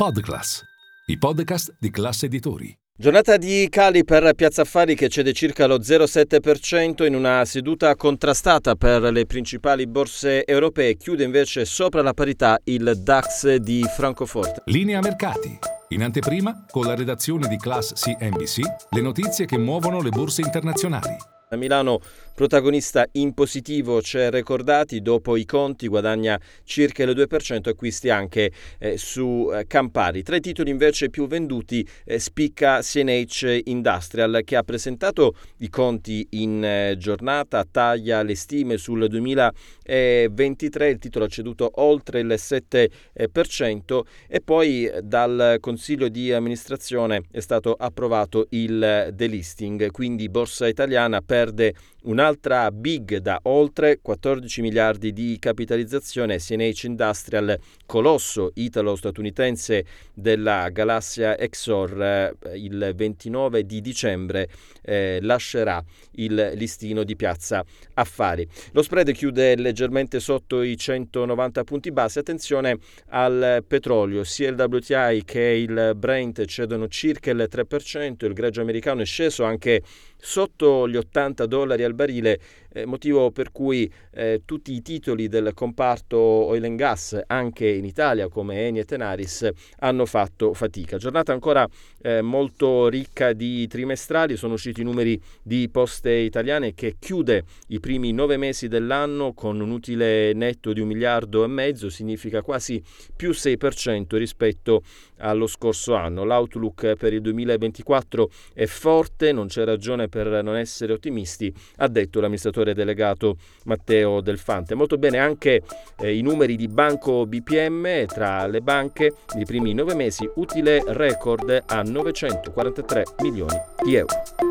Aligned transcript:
Podclass, 0.00 0.62
i 1.06 1.18
podcast 1.18 1.74
di 1.76 1.90
classe 1.90 2.26
editori. 2.26 2.72
Giornata 2.96 3.36
di 3.36 3.66
cali 3.68 4.04
per 4.04 4.32
Piazza 4.34 4.62
Affari 4.62 4.94
che 4.94 5.08
cede 5.08 5.32
circa 5.32 5.66
lo 5.66 5.80
0,7% 5.80 7.04
in 7.04 7.16
una 7.16 7.44
seduta 7.44 7.96
contrastata 7.96 8.76
per 8.76 9.02
le 9.02 9.26
principali 9.26 9.88
borse 9.88 10.46
europee. 10.46 10.96
Chiude 10.96 11.24
invece 11.24 11.64
sopra 11.64 12.00
la 12.00 12.14
parità 12.14 12.60
il 12.66 12.92
DAX 12.96 13.56
di 13.56 13.84
Francoforte. 13.92 14.62
Linea 14.66 15.00
mercati. 15.00 15.58
In 15.88 16.04
anteprima, 16.04 16.64
con 16.70 16.84
la 16.84 16.94
redazione 16.94 17.48
di 17.48 17.56
Class 17.56 17.94
CNBC, 17.94 18.60
le 18.90 19.00
notizie 19.00 19.46
che 19.46 19.58
muovono 19.58 20.00
le 20.00 20.10
borse 20.10 20.42
internazionali. 20.42 21.16
A 21.50 21.56
Milano 21.56 22.00
protagonista 22.34 23.06
in 23.12 23.32
positivo 23.32 24.00
c'è 24.00 24.30
Recordati, 24.30 25.00
dopo 25.00 25.36
i 25.36 25.46
conti 25.46 25.88
guadagna 25.88 26.38
circa 26.62 27.02
il 27.02 27.10
2%, 27.10 27.70
acquisti 27.70 28.10
anche 28.10 28.52
eh, 28.78 28.98
su 28.98 29.50
eh, 29.52 29.66
Campari. 29.66 30.22
Tra 30.22 30.36
i 30.36 30.40
titoli 30.40 30.70
invece 30.70 31.08
più 31.08 31.26
venduti 31.26 31.84
eh, 32.04 32.18
spicca 32.18 32.80
CNH 32.80 33.62
Industrial 33.64 34.42
che 34.44 34.56
ha 34.56 34.62
presentato 34.62 35.34
i 35.58 35.70
conti 35.70 36.24
in 36.32 36.62
eh, 36.62 36.96
giornata, 36.98 37.64
taglia 37.68 38.22
le 38.22 38.36
stime 38.36 38.76
sul 38.76 39.08
2023, 39.08 40.90
il 40.90 40.98
titolo 40.98 41.24
ha 41.24 41.28
ceduto 41.28 41.70
oltre 41.76 42.20
il 42.20 42.34
7% 42.36 44.00
e 44.28 44.40
poi 44.42 44.88
dal 45.02 45.56
Consiglio 45.60 46.08
di 46.08 46.30
amministrazione 46.30 47.22
è 47.32 47.40
stato 47.40 47.74
approvato 47.76 48.46
il 48.50 49.10
delisting, 49.12 49.90
quindi 49.90 50.28
Borsa 50.28 50.68
Italiana 50.68 51.20
perde 51.38 51.74
un'altra 52.02 52.70
big 52.72 53.18
da 53.18 53.38
oltre 53.44 53.98
14 54.00 54.60
miliardi 54.60 55.12
di 55.12 55.36
capitalizzazione, 55.38 56.38
CNH 56.38 56.84
Industrial, 56.84 57.58
colosso 57.86 58.50
italo-statunitense 58.54 59.84
della 60.14 60.68
galassia 60.70 61.38
Exor, 61.38 62.02
eh, 62.02 62.34
il 62.54 62.92
29 62.94 63.64
di 63.64 63.80
dicembre 63.80 64.48
eh, 64.82 65.18
lascerà 65.22 65.84
il 66.12 66.52
listino 66.54 67.04
di 67.04 67.14
piazza 67.14 67.64
affari. 67.94 68.48
Lo 68.72 68.82
spread 68.82 69.12
chiude 69.12 69.54
leggermente 69.56 70.18
sotto 70.18 70.62
i 70.62 70.76
190 70.76 71.62
punti 71.64 71.92
base. 71.92 72.20
Attenzione 72.20 72.78
al 73.08 73.62
petrolio, 73.66 74.24
sia 74.24 74.48
il 74.48 74.56
WTI 74.58 75.22
che 75.24 75.40
il 75.40 75.92
Brent 75.94 76.44
cedono 76.46 76.88
circa 76.88 77.30
il 77.30 77.48
3%, 77.50 78.24
il 78.24 78.32
greggio 78.32 78.60
americano 78.60 79.02
è 79.02 79.04
sceso 79.04 79.44
anche 79.44 79.82
sotto 80.20 80.88
gli 80.88 80.96
80 80.96 81.46
dollari 81.46 81.84
al 81.84 81.94
barile, 81.94 82.40
eh, 82.72 82.86
motivo 82.86 83.30
per 83.30 83.50
cui 83.50 83.90
eh, 84.12 84.42
tutti 84.44 84.72
i 84.72 84.82
titoli 84.82 85.28
del 85.28 85.52
comparto 85.54 86.18
oil 86.18 86.64
and 86.64 86.76
gas, 86.76 87.20
anche 87.26 87.66
in 87.68 87.84
Italia 87.84 88.28
come 88.28 88.66
Eni 88.66 88.80
e 88.80 88.84
Tenaris, 88.84 89.48
hanno 89.78 90.06
fatto 90.06 90.52
fatica. 90.54 90.98
Giornata 90.98 91.32
ancora 91.32 91.66
eh, 92.02 92.20
molto 92.20 92.88
ricca 92.88 93.32
di 93.32 93.66
trimestrali, 93.66 94.36
sono 94.36 94.54
usciti 94.54 94.80
i 94.80 94.84
numeri 94.84 95.20
di 95.42 95.68
poste 95.70 96.12
italiane 96.12 96.74
che 96.74 96.96
chiude 96.98 97.44
i 97.68 97.80
primi 97.80 98.12
nove 98.12 98.36
mesi 98.36 98.68
dell'anno 98.68 99.32
con 99.32 99.60
un 99.60 99.70
utile 99.70 100.32
netto 100.32 100.72
di 100.72 100.80
un 100.80 100.88
miliardo 100.88 101.44
e 101.44 101.46
mezzo, 101.46 101.88
significa 101.88 102.42
quasi 102.42 102.82
più 103.14 103.30
6% 103.30 104.16
rispetto 104.16 104.82
allo 105.18 105.46
scorso 105.46 105.94
anno. 105.94 106.24
L'outlook 106.24 106.94
per 106.94 107.12
il 107.12 107.20
2024 107.20 108.30
è 108.54 108.66
forte, 108.66 109.32
non 109.32 109.46
c'è 109.46 109.64
per 110.08 110.42
non 110.42 110.56
essere 110.56 110.92
ottimisti, 110.92 111.52
ha 111.76 111.88
detto 111.88 112.20
l'amministratore 112.20 112.74
delegato 112.74 113.36
Matteo 113.64 114.20
Delfante. 114.20 114.74
Molto 114.74 114.98
bene 114.98 115.18
anche 115.18 115.62
eh, 116.00 116.16
i 116.16 116.22
numeri 116.22 116.56
di 116.56 116.68
Banco 116.68 117.26
BPM 117.26 118.06
tra 118.06 118.46
le 118.46 118.60
banche 118.60 119.14
nei 119.34 119.44
primi 119.44 119.74
nove 119.74 119.94
mesi, 119.94 120.28
utile 120.36 120.82
record 120.86 121.64
a 121.66 121.82
943 121.82 123.04
milioni 123.20 123.56
di 123.84 123.94
euro. 123.94 124.47